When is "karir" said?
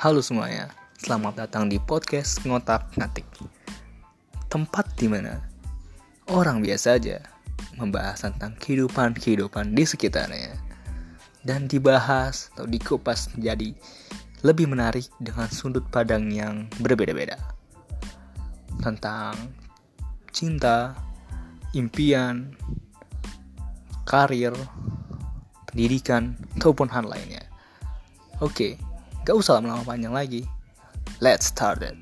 24.08-24.56